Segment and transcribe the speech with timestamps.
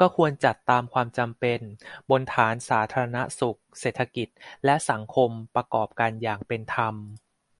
[0.00, 1.60] ก็ควรจัดตามความจำเป็น
[2.10, 4.28] บนฐานสาธารณสุข เศรษฐกิจ
[4.64, 6.94] และสังคม ประกอบกันอย่างเป็นธรรม